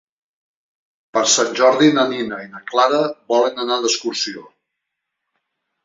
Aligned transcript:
Per 1.17 1.23
Sant 1.33 1.51
Jordi 1.59 1.91
na 1.99 2.07
Nina 2.15 2.41
i 2.47 2.49
na 2.55 2.63
Clara 2.73 3.05
volen 3.35 3.65
anar 3.67 3.81
d'excursió. 3.87 4.51